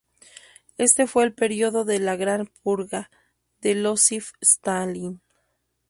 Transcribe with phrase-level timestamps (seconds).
[0.79, 3.11] Este fue el periodo de la Gran Purga
[3.59, 5.21] de Iósif Stalin.